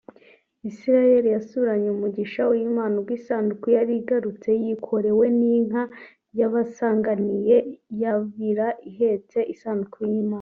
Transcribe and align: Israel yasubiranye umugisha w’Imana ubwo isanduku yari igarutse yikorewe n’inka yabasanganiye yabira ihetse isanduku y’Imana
Israel 0.69 1.23
yasubiranye 1.35 1.89
umugisha 1.91 2.41
w’Imana 2.49 2.93
ubwo 2.99 3.11
isanduku 3.19 3.65
yari 3.77 3.93
igarutse 4.01 4.49
yikorewe 4.63 5.25
n’inka 5.39 5.83
yabasanganiye 6.39 7.57
yabira 8.01 8.67
ihetse 8.89 9.39
isanduku 9.53 9.97
y’Imana 10.11 10.29